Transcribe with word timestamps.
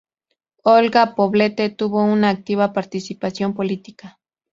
Olga 0.63 1.13
Poblete 1.13 1.69
tuvo 1.69 2.01
una 2.03 2.29
activa 2.29 2.73
participación 2.73 3.53
política. 3.53 4.17